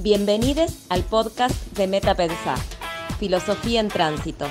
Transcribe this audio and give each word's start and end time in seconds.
Bienvenidos 0.00 0.86
al 0.90 1.02
podcast 1.02 1.76
de 1.76 1.88
Meta 1.88 2.14
Pensar, 2.14 2.56
Filosofía 3.18 3.80
en 3.80 3.88
Tránsito. 3.88 4.46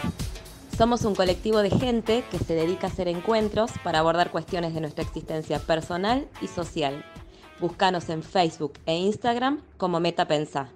Somos 0.78 1.06
un 1.06 1.16
colectivo 1.16 1.60
de 1.60 1.70
gente 1.70 2.26
que 2.30 2.38
se 2.38 2.54
dedica 2.54 2.88
a 2.88 2.90
hacer 2.90 3.08
encuentros 3.08 3.72
para 3.82 4.00
abordar 4.00 4.30
cuestiones 4.30 4.74
de 4.74 4.82
nuestra 4.82 5.06
existencia 5.06 5.60
personal 5.60 6.28
y 6.42 6.48
social. 6.48 7.06
Búscanos 7.62 8.10
en 8.10 8.24
Facebook 8.24 8.74
e 8.86 8.98
Instagram 8.98 9.62
como 9.78 10.02
Meta 10.02 10.28
Pensar. 10.28 10.68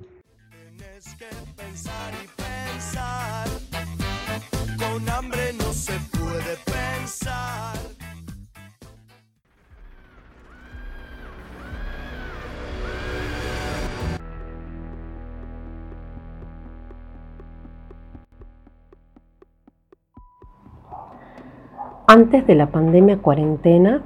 Antes 22.13 22.45
de 22.45 22.55
la 22.55 22.67
pandemia 22.67 23.20
cuarentena, 23.20 24.01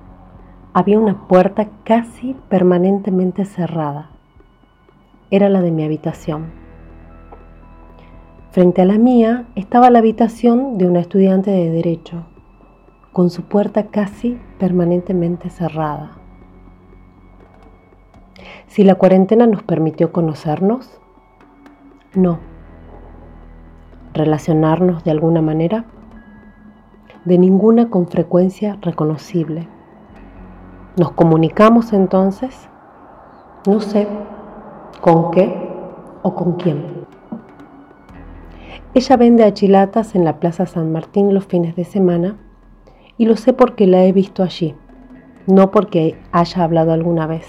había 0.73 0.99
una 0.99 1.27
puerta 1.27 1.69
casi 1.83 2.35
permanentemente 2.49 3.45
cerrada. 3.45 4.11
Era 5.31 5.49
la 5.49 5.63
de 5.63 5.71
mi 5.71 5.83
habitación. 5.83 6.51
Frente 8.51 8.83
a 8.83 8.85
la 8.85 8.99
mía 8.99 9.47
estaba 9.55 9.89
la 9.89 9.97
habitación 9.97 10.77
de 10.77 10.85
una 10.87 10.99
estudiante 10.99 11.49
de 11.49 11.71
derecho, 11.71 12.27
con 13.11 13.31
su 13.31 13.41
puerta 13.45 13.87
casi 13.87 14.39
permanentemente 14.59 15.49
cerrada. 15.49 16.11
Si 18.67 18.83
la 18.83 18.93
cuarentena 18.93 19.47
nos 19.47 19.63
permitió 19.63 20.12
conocernos, 20.12 21.01
no. 22.13 22.37
Relacionarnos 24.13 25.03
de 25.03 25.09
alguna 25.09 25.41
manera, 25.41 25.85
de 27.26 27.37
ninguna 27.37 27.90
con 27.90 28.07
frecuencia 28.07 28.77
reconocible. 28.81 29.68
Nos 30.98 31.12
comunicamos 31.12 31.91
entonces, 31.91 32.70
no 33.68 33.81
sé 33.81 34.07
con 35.01 35.31
qué 35.31 35.53
o 36.21 36.35
con 36.35 36.53
quién. 36.53 37.05
Ella 38.93 39.18
vende 39.18 39.43
achilatas 39.43 40.15
en 40.15 40.23
la 40.23 40.40
Plaza 40.40 40.65
San 40.65 40.91
Martín 40.91 41.34
los 41.34 41.46
fines 41.46 41.76
de 41.76 41.84
semana 41.84 42.37
y 43.18 43.26
lo 43.26 43.35
sé 43.35 43.51
porque 43.51 43.87
la 43.87 44.05
he 44.05 44.12
visto 44.12 44.41
allí, 44.43 44.76
no 45.48 45.71
porque 45.71 46.18
haya 46.31 46.63
hablado 46.63 46.93
alguna 46.93 47.27
vez. 47.27 47.46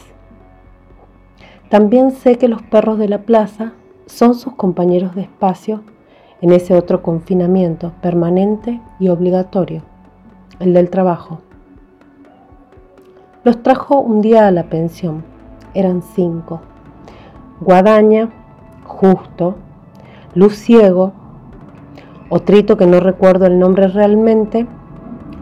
También 1.69 2.11
sé 2.13 2.37
que 2.39 2.49
los 2.49 2.63
perros 2.63 2.99
de 2.99 3.09
la 3.09 3.23
plaza 3.23 3.75
son 4.07 4.35
sus 4.35 4.55
compañeros 4.55 5.15
de 5.15 5.23
espacio 5.23 5.83
en 6.41 6.53
ese 6.53 6.75
otro 6.75 7.03
confinamiento 7.03 7.93
permanente 8.01 8.81
y 8.99 9.09
obligatorio, 9.09 9.83
el 10.61 10.75
del 10.75 10.91
trabajo. 10.91 11.41
Los 13.45 13.63
trajo 13.63 14.01
un 14.01 14.21
día 14.21 14.47
a 14.47 14.51
la 14.51 14.65
pensión, 14.65 15.25
eran 15.75 16.03
cinco. 16.03 16.61
Guadaña, 17.61 18.31
Justo, 18.85 19.57
Luciego, 20.35 21.13
Otrito 22.29 22.77
que 22.77 22.87
no 22.87 22.99
recuerdo 22.99 23.47
el 23.47 23.59
nombre 23.59 23.87
realmente, 23.87 24.67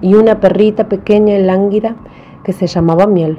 y 0.03 0.15
una 0.15 0.39
perrita 0.39 0.89
pequeña 0.89 1.39
y 1.39 1.43
lánguida 1.43 1.97
que 2.45 2.53
se 2.53 2.67
llamaba 2.67 3.07
Miel. 3.07 3.39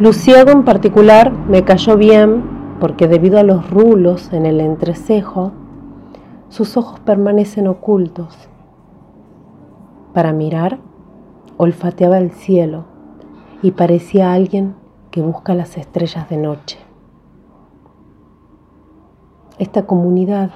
Luciego 0.00 0.50
en 0.50 0.64
particular 0.64 1.32
me 1.32 1.62
cayó 1.64 1.96
bien 1.96 2.42
porque 2.80 3.06
debido 3.06 3.38
a 3.38 3.44
los 3.44 3.70
rulos 3.70 4.32
en 4.32 4.44
el 4.44 4.60
entrecejo, 4.60 5.52
sus 6.48 6.76
ojos 6.76 7.00
permanecen 7.00 7.68
ocultos. 7.68 8.48
Para 10.14 10.32
mirar, 10.32 10.78
olfateaba 11.56 12.18
el 12.18 12.32
cielo 12.32 12.84
y 13.62 13.72
parecía 13.72 14.32
alguien 14.32 14.74
que 15.10 15.20
busca 15.20 15.54
las 15.54 15.76
estrellas 15.76 16.28
de 16.28 16.36
noche. 16.36 16.78
Esta 19.58 19.86
comunidad 19.86 20.50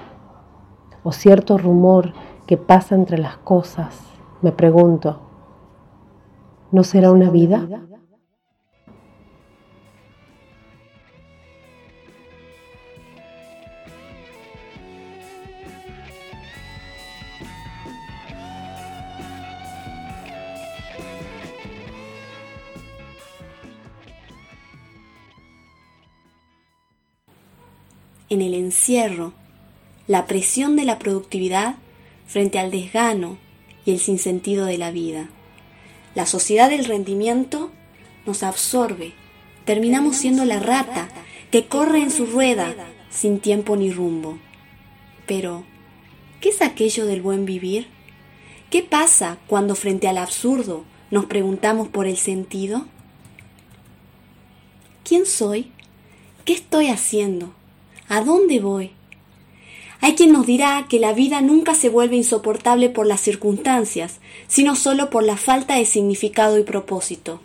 o 1.03 1.13
cierto 1.13 1.59
rumor 1.59 2.13
que 2.47 2.57
pasa 2.57 2.95
entre 2.95 3.19
las 3.19 3.37
cosas, 3.39 4.01
me 4.41 4.53
pregunto, 4.53 5.21
¿no 6.71 6.85
será 6.85 7.11
una 7.11 7.31
vida? 7.31 7.67
Encierro, 28.73 29.35
la 30.07 30.27
presión 30.27 30.77
de 30.77 30.87
la 30.87 30.99
productividad 30.99 31.77
frente 32.27 32.59
al 32.59 32.71
desgano 32.71 33.37
y 33.85 33.93
el 33.93 34.01
sinsentido 34.01 34.65
de 34.65 34.79
la 34.79 34.91
vida. 34.91 35.29
La 36.15 36.25
sociedad 36.25 36.71
del 36.71 36.87
rendimiento 36.87 37.71
nos 38.25 38.43
absorbe, 38.43 39.13
terminamos 39.67 40.17
siendo 40.17 40.47
la 40.47 40.59
rata 40.59 41.11
que 41.51 41.67
corre 41.67 42.01
en 42.01 42.11
su 42.11 42.25
rueda 42.25 42.75
sin 43.11 43.41
tiempo 43.41 43.77
ni 43.77 43.93
rumbo. 43.93 44.39
Pero, 45.27 45.65
¿qué 46.41 46.49
es 46.49 46.63
aquello 46.63 47.05
del 47.05 47.21
buen 47.21 47.45
vivir? 47.45 47.89
¿Qué 48.71 48.83
pasa 48.83 49.37
cuando 49.49 49.75
frente 49.75 50.09
al 50.09 50.17
absurdo 50.17 50.85
nos 51.11 51.27
preguntamos 51.27 51.89
por 51.89 52.07
el 52.07 52.17
sentido? 52.17 52.87
¿Quién 55.05 55.27
soy? 55.27 55.71
¿Qué 56.47 56.55
estoy 56.55 56.89
haciendo? 56.89 57.55
¿A 58.15 58.21
dónde 58.21 58.61
voy? 58.61 58.91
Hay 60.03 60.15
quien 60.17 60.33
nos 60.33 60.45
dirá 60.45 60.85
que 60.87 60.99
la 60.99 61.15
vida 61.15 61.41
nunca 61.41 61.75
se 61.75 61.89
vuelve 61.89 62.17
insoportable 62.17 62.91
por 62.91 63.07
las 63.07 63.23
circunstancias, 63.23 64.21
sino 64.49 64.77
solo 64.77 65.09
por 65.09 65.23
la 65.23 65.39
falta 65.39 65.77
de 65.77 65.87
significado 65.87 66.59
y 66.59 66.63
propósito. 66.63 67.41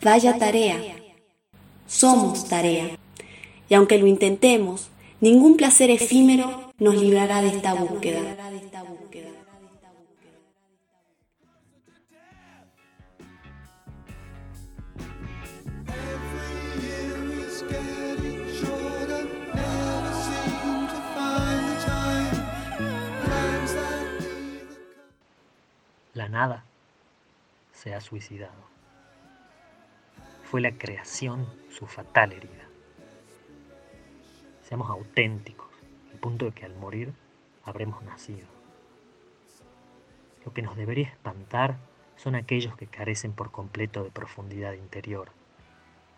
Vaya 0.00 0.38
tarea. 0.38 0.80
Somos 1.86 2.48
tarea. 2.48 2.96
Y 3.68 3.74
aunque 3.74 3.98
lo 3.98 4.06
intentemos, 4.06 4.88
ningún 5.20 5.58
placer 5.58 5.90
efímero 5.90 6.72
nos 6.78 6.96
librará 6.96 7.42
de 7.42 7.48
esta 7.48 7.74
búsqueda. 7.74 8.22
La 26.16 26.30
nada 26.30 26.64
se 27.72 27.94
ha 27.94 28.00
suicidado. 28.00 28.64
Fue 30.44 30.62
la 30.62 30.72
creación 30.72 31.46
su 31.70 31.86
fatal 31.86 32.32
herida. 32.32 32.64
Seamos 34.62 34.88
auténticos, 34.88 35.68
al 36.10 36.18
punto 36.18 36.46
de 36.46 36.52
que 36.52 36.64
al 36.64 36.74
morir 36.74 37.12
habremos 37.64 38.02
nacido. 38.02 38.46
Lo 40.46 40.54
que 40.54 40.62
nos 40.62 40.74
debería 40.76 41.08
espantar 41.08 41.76
son 42.16 42.34
aquellos 42.34 42.74
que 42.76 42.86
carecen 42.86 43.34
por 43.34 43.50
completo 43.50 44.02
de 44.02 44.10
profundidad 44.10 44.72
interior, 44.72 45.28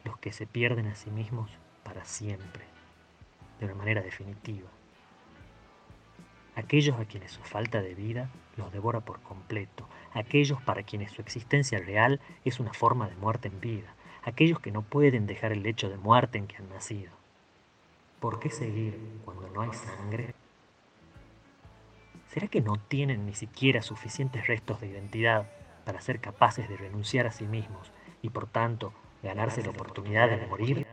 los 0.04 0.16
que 0.18 0.32
se 0.32 0.46
pierden 0.46 0.86
a 0.86 0.94
sí 0.94 1.10
mismos 1.10 1.50
para 1.82 2.04
siempre, 2.04 2.64
de 3.58 3.66
una 3.66 3.74
manera 3.74 4.00
definitiva 4.00 4.68
aquellos 6.58 6.98
a 6.98 7.04
quienes 7.04 7.30
su 7.30 7.42
falta 7.42 7.80
de 7.80 7.94
vida 7.94 8.28
los 8.56 8.72
devora 8.72 8.98
por 9.00 9.20
completo, 9.20 9.88
aquellos 10.12 10.60
para 10.60 10.82
quienes 10.82 11.12
su 11.12 11.22
existencia 11.22 11.78
real 11.78 12.20
es 12.44 12.58
una 12.58 12.72
forma 12.72 13.08
de 13.08 13.14
muerte 13.14 13.46
en 13.46 13.60
vida, 13.60 13.94
aquellos 14.24 14.58
que 14.58 14.72
no 14.72 14.82
pueden 14.82 15.28
dejar 15.28 15.52
el 15.52 15.62
lecho 15.62 15.88
de 15.88 15.96
muerte 15.96 16.36
en 16.36 16.48
que 16.48 16.56
han 16.56 16.68
nacido. 16.68 17.12
¿Por 18.18 18.40
qué 18.40 18.50
seguir 18.50 18.98
cuando 19.24 19.48
no 19.50 19.60
hay 19.60 19.72
sangre? 19.72 20.34
¿Será 22.32 22.48
que 22.48 22.60
no 22.60 22.76
tienen 22.76 23.24
ni 23.24 23.34
siquiera 23.34 23.80
suficientes 23.80 24.48
restos 24.48 24.80
de 24.80 24.88
identidad 24.88 25.48
para 25.84 26.00
ser 26.00 26.18
capaces 26.18 26.68
de 26.68 26.76
renunciar 26.76 27.28
a 27.28 27.32
sí 27.32 27.46
mismos 27.46 27.92
y 28.20 28.30
por 28.30 28.48
tanto 28.48 28.92
ganarse 29.22 29.62
la 29.62 29.70
oportunidad 29.70 30.28
de 30.28 30.44
morir? 30.48 30.87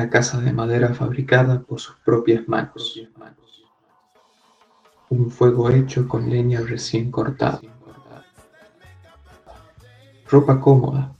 Una 0.00 0.08
casa 0.08 0.40
de 0.40 0.54
madera 0.54 0.94
fabricada 0.94 1.60
por 1.60 1.78
sus 1.78 1.94
propias 1.96 2.48
manos. 2.48 2.98
Un 5.10 5.30
fuego 5.30 5.68
hecho 5.68 6.08
con 6.08 6.30
leña 6.30 6.62
recién 6.62 7.10
cortada. 7.10 7.60
Ropa 10.26 10.58
cómoda, 10.58 11.14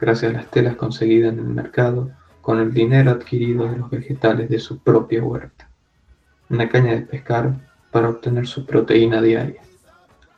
gracias 0.00 0.32
a 0.32 0.38
las 0.38 0.50
telas 0.50 0.74
conseguidas 0.74 1.32
en 1.32 1.38
el 1.38 1.44
mercado 1.44 2.10
con 2.40 2.58
el 2.58 2.74
dinero 2.74 3.12
adquirido 3.12 3.70
de 3.70 3.76
los 3.76 3.88
vegetales 3.88 4.50
de 4.50 4.58
su 4.58 4.80
propia 4.80 5.22
huerta. 5.22 5.70
Una 6.50 6.68
caña 6.68 6.94
de 6.94 7.02
pescar 7.02 7.54
para 7.92 8.08
obtener 8.08 8.48
su 8.48 8.66
proteína 8.66 9.22
diaria. 9.22 9.62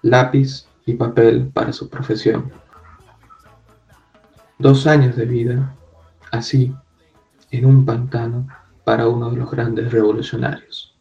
Lápiz 0.03 0.67
y 0.85 0.93
papel 0.93 1.49
para 1.49 1.73
su 1.73 1.89
profesión. 1.89 2.53
Dos 4.59 4.87
años 4.87 5.17
de 5.17 5.25
vida, 5.25 5.75
así, 6.31 6.75
en 7.51 7.67
un 7.67 7.85
pantano 7.85 8.49
para 8.85 9.09
uno 9.09 9.31
de 9.31 9.37
los 9.37 9.51
grandes 9.51 9.91
revolucionarios. 9.91 10.97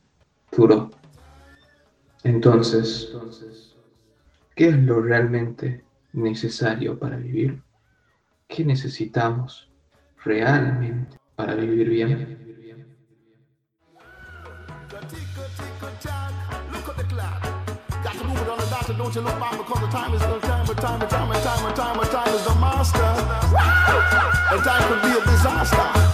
Duró. 0.56 0.89
Entonces, 2.24 3.15
¿qué 4.56 4.69
es 4.69 4.77
lo 4.80 5.01
realmente 5.01 5.83
necesario 6.13 6.97
para 6.97 7.18
vivir? 7.18 7.62
¿Qué 8.47 8.65
necesitamos 8.65 9.69
realmente 10.24 11.18
para 11.36 11.56
vivir 11.56 11.89
bien? 11.89 12.45
don't 18.97 19.15
you 19.15 19.21
look 19.21 19.39
back 19.39 19.51
because 19.57 19.81
the 19.81 19.88
time 19.88 20.13
is 20.13 20.21
the 20.21 20.39
time, 20.39 20.69
and 20.69 20.80
time, 20.80 21.01
and 21.01 21.09
time, 21.09 21.31
and 21.31 21.44
time, 21.44 21.65
and 21.65 21.75
time, 21.75 22.00
and 22.00 22.12
time 22.12 22.36
is 22.36 22.44
the 22.45 22.56
master. 22.56 23.03
And 24.51 24.63
time 24.63 24.88
could 24.88 25.01
be 25.01 25.19
a 25.19 25.25
disaster. 25.25 26.05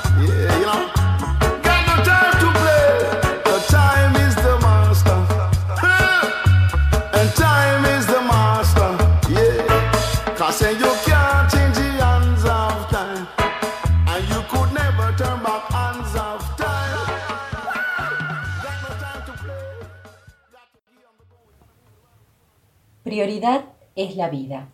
Prioridad 23.12 23.66
es 23.98 24.16
la 24.16 24.30
vida. 24.30 24.70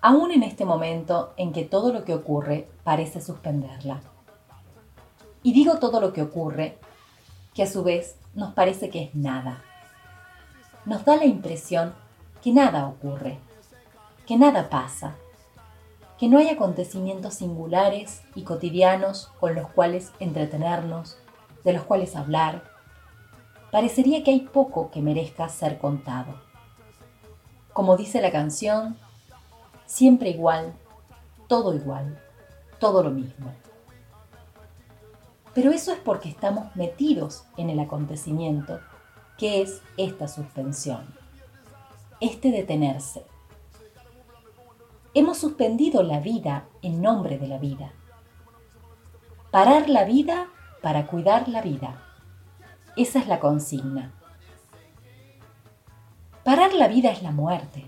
Aún 0.00 0.30
en 0.30 0.42
este 0.42 0.64
momento 0.64 1.34
en 1.36 1.52
que 1.52 1.62
todo 1.62 1.92
lo 1.92 2.02
que 2.02 2.14
ocurre 2.14 2.70
parece 2.84 3.20
suspenderla. 3.20 4.00
Y 5.42 5.52
digo 5.52 5.78
todo 5.78 6.00
lo 6.00 6.14
que 6.14 6.22
ocurre, 6.22 6.78
que 7.52 7.64
a 7.64 7.66
su 7.66 7.84
vez 7.84 8.16
nos 8.32 8.54
parece 8.54 8.88
que 8.88 9.02
es 9.02 9.14
nada. 9.14 9.62
Nos 10.86 11.04
da 11.04 11.16
la 11.16 11.26
impresión 11.26 11.92
que 12.42 12.50
nada 12.50 12.86
ocurre, 12.86 13.38
que 14.26 14.38
nada 14.38 14.70
pasa, 14.70 15.14
que 16.18 16.28
no 16.28 16.38
hay 16.38 16.48
acontecimientos 16.48 17.34
singulares 17.34 18.22
y 18.34 18.44
cotidianos 18.44 19.30
con 19.38 19.54
los 19.54 19.68
cuales 19.68 20.12
entretenernos, 20.18 21.18
de 21.62 21.74
los 21.74 21.82
cuales 21.82 22.16
hablar. 22.16 22.64
Parecería 23.70 24.24
que 24.24 24.30
hay 24.30 24.40
poco 24.40 24.90
que 24.90 25.02
merezca 25.02 25.50
ser 25.50 25.76
contado. 25.76 26.47
Como 27.78 27.96
dice 27.96 28.20
la 28.20 28.32
canción, 28.32 28.96
siempre 29.86 30.30
igual, 30.30 30.74
todo 31.46 31.76
igual, 31.76 32.20
todo 32.80 33.04
lo 33.04 33.10
mismo. 33.10 33.52
Pero 35.54 35.70
eso 35.70 35.92
es 35.92 36.00
porque 36.00 36.28
estamos 36.28 36.74
metidos 36.74 37.44
en 37.56 37.70
el 37.70 37.78
acontecimiento, 37.78 38.80
que 39.38 39.62
es 39.62 39.80
esta 39.96 40.26
suspensión, 40.26 41.14
este 42.20 42.50
detenerse. 42.50 43.24
Hemos 45.14 45.38
suspendido 45.38 46.02
la 46.02 46.18
vida 46.18 46.66
en 46.82 47.00
nombre 47.00 47.38
de 47.38 47.46
la 47.46 47.58
vida. 47.58 47.92
Parar 49.52 49.88
la 49.88 50.02
vida 50.02 50.48
para 50.82 51.06
cuidar 51.06 51.48
la 51.48 51.62
vida. 51.62 52.02
Esa 52.96 53.20
es 53.20 53.28
la 53.28 53.38
consigna. 53.38 54.14
Parar 56.48 56.72
la 56.72 56.88
vida 56.88 57.10
es 57.10 57.22
la 57.22 57.30
muerte. 57.30 57.84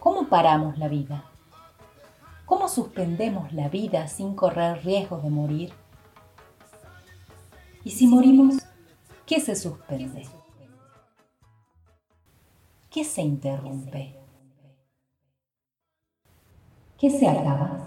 ¿Cómo 0.00 0.26
paramos 0.26 0.78
la 0.78 0.88
vida? 0.88 1.22
¿Cómo 2.46 2.66
suspendemos 2.66 3.52
la 3.52 3.68
vida 3.68 4.08
sin 4.08 4.34
correr 4.34 4.82
riesgos 4.82 5.22
de 5.22 5.28
morir? 5.28 5.72
Y 7.84 7.90
si 7.90 8.06
morimos, 8.06 8.56
¿qué 9.26 9.38
se 9.38 9.54
suspende? 9.54 10.26
¿Qué 12.88 13.04
se 13.04 13.20
interrumpe? 13.20 14.16
¿Qué 16.98 17.10
se 17.10 17.28
acaba? 17.28 17.86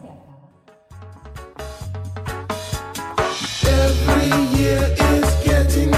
Every 3.63 4.29
year 4.55 4.93
is 4.93 5.43
getting. 5.43 5.89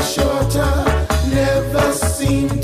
Never 1.33 1.94
seem 1.94 2.61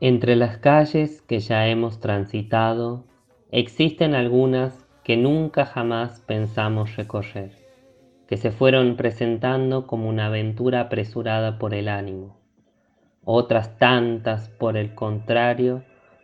Entre 0.00 0.36
las 0.36 0.56
calles 0.56 1.20
que 1.20 1.40
ya 1.40 1.66
hemos 1.66 2.00
transitado, 2.00 3.04
existen 3.50 4.14
algunas 4.14 4.86
que 5.04 5.18
nunca 5.18 5.66
jamás 5.66 6.20
pensamos 6.20 6.96
recorrer, 6.96 7.50
que 8.26 8.38
se 8.38 8.50
fueron 8.50 8.96
presentando 8.96 9.86
como 9.86 10.08
una 10.08 10.28
aventura 10.28 10.80
apresurada 10.80 11.58
por 11.58 11.74
el 11.74 11.88
ánimo. 11.88 12.37
Otras 13.30 13.76
tantas, 13.76 14.48
por 14.48 14.78
el 14.78 14.94
contrario, 14.94 15.82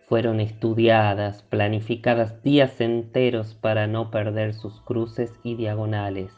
fueron 0.09 0.41
estudiadas, 0.41 1.43
planificadas 1.43 2.43
días 2.43 2.81
enteros 2.81 3.53
para 3.53 3.87
no 3.87 4.11
perder 4.11 4.55
sus 4.55 4.81
cruces 4.81 5.31
y 5.43 5.55
diagonales, 5.55 6.33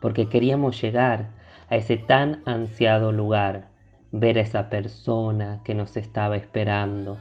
porque 0.00 0.30
queríamos 0.30 0.80
llegar 0.80 1.28
a 1.68 1.76
ese 1.76 1.98
tan 1.98 2.40
ansiado 2.46 3.12
lugar, 3.12 3.68
ver 4.10 4.38
a 4.38 4.40
esa 4.40 4.70
persona 4.70 5.60
que 5.62 5.74
nos 5.74 5.94
estaba 5.98 6.38
esperando, 6.38 7.18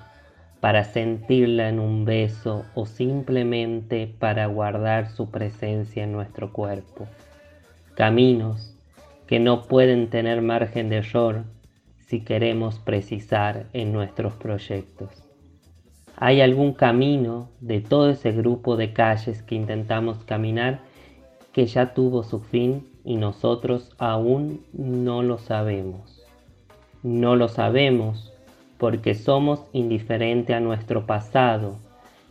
para 0.62 0.86
sentirla 0.86 1.68
en 1.68 1.82
un 1.82 2.06
beso 2.06 2.64
o 2.74 2.86
simplemente 2.86 4.16
para 4.18 4.46
guardar 4.46 5.10
su 5.10 5.30
presencia 5.30 6.06
en 6.06 6.14
nuestro 6.14 6.54
cuerpo. 6.54 7.06
Caminos 7.96 8.74
que 9.28 9.42
no 9.42 9.64
pueden 9.64 10.10
tener 10.10 10.42
margen 10.42 10.88
de 10.88 11.00
error 11.00 11.44
si 12.08 12.22
queremos 12.22 12.80
precisar 12.80 13.66
en 13.74 13.92
nuestros 13.92 14.34
proyectos. 14.36 15.10
¿Hay 16.16 16.42
algún 16.42 16.74
camino 16.74 17.50
de 17.60 17.82
todo 17.82 18.10
ese 18.10 18.32
grupo 18.32 18.78
de 18.78 18.94
calles 18.94 19.44
que 19.44 19.56
intentamos 19.56 20.24
caminar 20.24 20.80
que 21.52 21.66
ya 21.66 21.94
tuvo 21.94 22.24
su 22.24 22.40
fin 22.40 22.88
y 23.04 23.18
nosotros 23.18 23.92
aún 23.98 24.66
no 24.72 25.22
lo 25.22 25.38
sabemos? 25.38 26.24
No 27.04 27.36
lo 27.36 27.50
sabemos 27.50 28.34
porque 28.78 29.14
somos 29.14 29.66
indiferentes 29.74 30.56
a 30.56 30.62
nuestro 30.62 31.06
pasado 31.06 31.76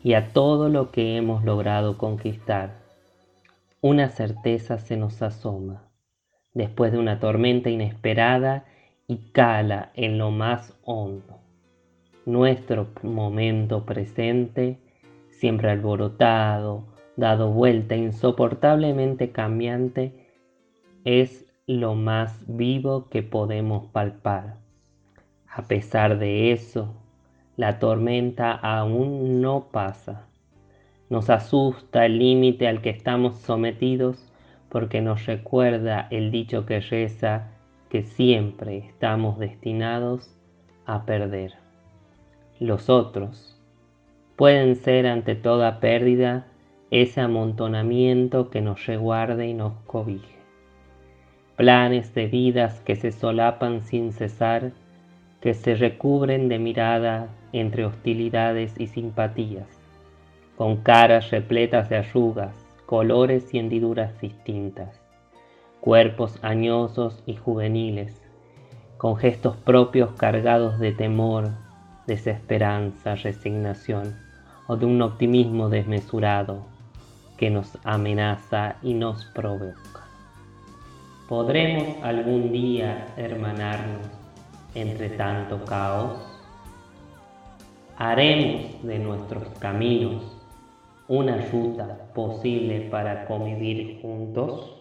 y 0.02 0.14
a 0.14 0.32
todo 0.32 0.70
lo 0.70 0.90
que 0.90 1.16
hemos 1.16 1.44
logrado 1.44 1.98
conquistar. 1.98 2.72
Una 3.82 4.08
certeza 4.08 4.78
se 4.78 4.96
nos 4.96 5.20
asoma 5.20 5.82
después 6.54 6.90
de 6.90 6.98
una 6.98 7.20
tormenta 7.20 7.68
inesperada 7.68 8.64
y 9.08 9.18
cala 9.32 9.90
en 9.94 10.18
lo 10.18 10.30
más 10.30 10.76
hondo. 10.84 11.40
Nuestro 12.24 12.88
momento 13.02 13.84
presente, 13.84 14.78
siempre 15.28 15.70
alborotado, 15.70 16.84
dado 17.16 17.52
vuelta, 17.52 17.94
insoportablemente 17.94 19.30
cambiante, 19.30 20.26
es 21.04 21.46
lo 21.66 21.94
más 21.94 22.44
vivo 22.48 23.08
que 23.08 23.22
podemos 23.22 23.86
palpar. 23.86 24.56
A 25.48 25.62
pesar 25.62 26.18
de 26.18 26.52
eso, 26.52 26.94
la 27.56 27.78
tormenta 27.78 28.52
aún 28.52 29.40
no 29.40 29.68
pasa. 29.70 30.26
Nos 31.08 31.30
asusta 31.30 32.06
el 32.06 32.18
límite 32.18 32.66
al 32.66 32.82
que 32.82 32.90
estamos 32.90 33.38
sometidos 33.38 34.32
porque 34.68 35.00
nos 35.00 35.24
recuerda 35.26 36.08
el 36.10 36.32
dicho 36.32 36.66
que 36.66 36.80
reza 36.80 37.55
que 37.90 38.02
siempre 38.02 38.78
estamos 38.78 39.38
destinados 39.38 40.34
a 40.86 41.04
perder. 41.04 41.54
Los 42.58 42.88
otros 42.88 43.60
pueden 44.36 44.76
ser 44.76 45.06
ante 45.06 45.34
toda 45.34 45.80
pérdida 45.80 46.46
ese 46.90 47.20
amontonamiento 47.20 48.50
que 48.50 48.60
nos 48.60 48.86
reguarde 48.86 49.48
y 49.48 49.54
nos 49.54 49.74
cobije. 49.86 50.36
Planes 51.56 52.14
de 52.14 52.26
vidas 52.26 52.80
que 52.80 52.96
se 52.96 53.12
solapan 53.12 53.82
sin 53.82 54.12
cesar, 54.12 54.72
que 55.40 55.54
se 55.54 55.74
recubren 55.74 56.48
de 56.48 56.58
mirada 56.58 57.28
entre 57.52 57.86
hostilidades 57.86 58.74
y 58.78 58.86
simpatías, 58.86 59.66
con 60.56 60.76
caras 60.76 61.30
repletas 61.30 61.88
de 61.88 61.96
arrugas, 61.96 62.54
colores 62.84 63.52
y 63.52 63.58
hendiduras 63.58 64.20
distintas, 64.20 65.00
cuerpos 65.80 66.38
añosos 66.42 67.22
y 67.26 67.36
juveniles, 67.36 68.20
con 68.96 69.16
gestos 69.16 69.56
propios 69.56 70.12
cargados 70.12 70.78
de 70.78 70.92
temor, 70.92 71.50
desesperanza, 72.06 73.14
resignación 73.14 74.16
o 74.66 74.76
de 74.76 74.86
un 74.86 75.02
optimismo 75.02 75.68
desmesurado 75.68 76.66
que 77.36 77.50
nos 77.50 77.78
amenaza 77.84 78.76
y 78.82 78.94
nos 78.94 79.24
provoca. 79.26 80.06
¿Podremos 81.28 82.02
algún 82.02 82.52
día 82.52 83.08
hermanarnos 83.16 84.06
entre 84.74 85.10
tanto 85.10 85.64
caos? 85.64 86.18
¿Haremos 87.98 88.82
de 88.82 88.98
nuestros 88.98 89.44
caminos 89.58 90.22
una 91.08 91.36
ruta 91.50 92.10
posible 92.14 92.88
para 92.90 93.26
convivir 93.26 94.00
juntos? 94.02 94.75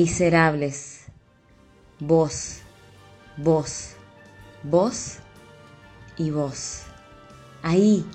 Miserables. 0.00 1.00
Vos, 1.98 2.60
vos, 3.36 3.96
vos 4.62 5.16
y 6.16 6.30
vos. 6.30 6.84
Ahí, 7.62 8.06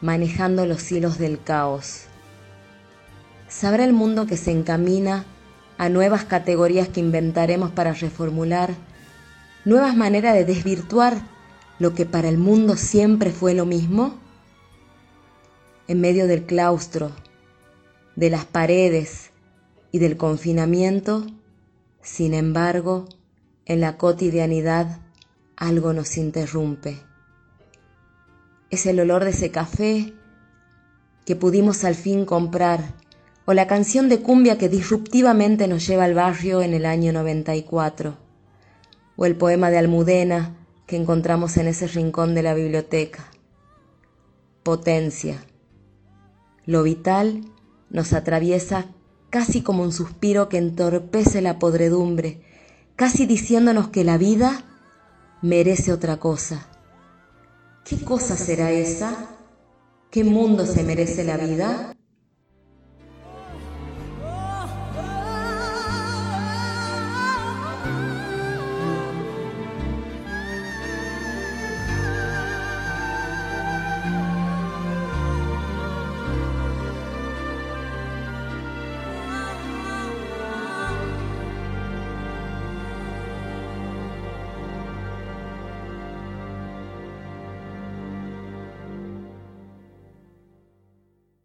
manejando 0.00 0.64
los 0.64 0.90
hilos 0.90 1.18
del 1.18 1.38
caos. 1.42 2.04
¿Sabrá 3.46 3.84
el 3.84 3.92
mundo 3.92 4.26
que 4.26 4.38
se 4.38 4.52
encamina 4.52 5.26
a 5.76 5.90
nuevas 5.90 6.24
categorías 6.24 6.88
que 6.88 7.00
inventaremos 7.00 7.72
para 7.72 7.92
reformular, 7.92 8.72
nuevas 9.66 9.94
maneras 9.94 10.32
de 10.32 10.46
desvirtuar 10.46 11.18
lo 11.78 11.92
que 11.92 12.06
para 12.06 12.30
el 12.30 12.38
mundo 12.38 12.74
siempre 12.78 13.32
fue 13.32 13.52
lo 13.52 13.66
mismo? 13.66 14.14
En 15.88 16.00
medio 16.00 16.26
del 16.26 16.46
claustro, 16.46 17.10
de 18.14 18.30
las 18.30 18.46
paredes, 18.46 19.30
y 19.96 19.98
del 19.98 20.18
confinamiento, 20.18 21.24
sin 22.02 22.34
embargo, 22.34 23.06
en 23.64 23.80
la 23.80 23.96
cotidianidad 23.96 25.00
algo 25.56 25.94
nos 25.94 26.18
interrumpe. 26.18 26.98
Es 28.68 28.84
el 28.84 29.00
olor 29.00 29.24
de 29.24 29.30
ese 29.30 29.50
café 29.50 30.12
que 31.24 31.34
pudimos 31.34 31.82
al 31.84 31.94
fin 31.94 32.26
comprar, 32.26 32.92
o 33.46 33.54
la 33.54 33.66
canción 33.66 34.10
de 34.10 34.20
cumbia 34.20 34.58
que 34.58 34.68
disruptivamente 34.68 35.66
nos 35.66 35.86
lleva 35.86 36.04
al 36.04 36.12
barrio 36.12 36.60
en 36.60 36.74
el 36.74 36.84
año 36.84 37.14
94, 37.14 38.18
o 39.16 39.24
el 39.24 39.34
poema 39.34 39.70
de 39.70 39.78
Almudena 39.78 40.58
que 40.86 40.96
encontramos 40.96 41.56
en 41.56 41.68
ese 41.68 41.86
rincón 41.86 42.34
de 42.34 42.42
la 42.42 42.52
biblioteca. 42.52 43.30
Potencia. 44.62 45.42
Lo 46.66 46.82
vital 46.82 47.50
nos 47.88 48.12
atraviesa 48.12 48.88
casi 49.36 49.60
como 49.60 49.82
un 49.82 49.92
suspiro 49.92 50.48
que 50.48 50.56
entorpece 50.56 51.42
la 51.42 51.58
podredumbre, 51.58 52.40
casi 52.96 53.26
diciéndonos 53.26 53.88
que 53.88 54.02
la 54.02 54.16
vida 54.16 54.64
merece 55.42 55.92
otra 55.92 56.16
cosa. 56.16 56.68
¿Qué 57.84 58.02
cosa 58.02 58.34
será 58.34 58.70
esa? 58.70 59.28
¿Qué 60.10 60.24
mundo 60.24 60.64
se 60.64 60.84
merece 60.84 61.22
la 61.22 61.36
vida? 61.36 61.95